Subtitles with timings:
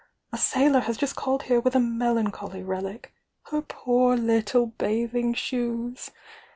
[0.33, 3.05] A sailor has just called here with a melancholy relio—
[3.51, 6.09] her poor little bathing shoes!